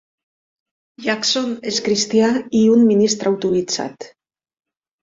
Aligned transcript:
Jackson 1.07 1.53
és 1.73 1.79
cristià 1.89 2.33
i 2.61 2.65
un 2.79 2.85
ministre 2.89 3.35
autoritzat. 3.35 4.15